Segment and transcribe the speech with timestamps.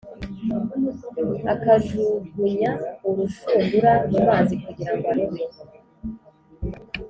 [1.53, 2.71] akajugunya
[3.09, 5.43] urushundura mu mazi kugira ngo arobe